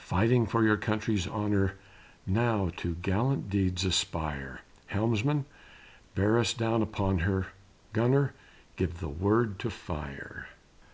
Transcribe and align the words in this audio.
Fighting 0.00 0.46
for 0.46 0.64
your 0.64 0.78
country's 0.78 1.26
honor, 1.26 1.74
Now 2.26 2.70
to 2.78 2.94
gallant 2.94 3.50
deeds 3.50 3.84
aspire; 3.84 4.62
Helmsman, 4.86 5.44
bear 6.14 6.38
us 6.38 6.54
down 6.54 6.80
upon 6.80 7.18
her, 7.18 7.48
Gunner, 7.92 8.32
give 8.76 9.00
the 9.00 9.10
word 9.10 9.58
to 9.58 9.68
fire!" 9.68 10.48